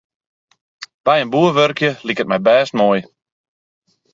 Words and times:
By 1.05 1.15
in 1.21 1.29
boer 1.33 1.53
wurkje 1.57 1.89
liket 2.07 2.29
my 2.29 2.39
bêst 2.47 2.71
moai. 2.77 3.01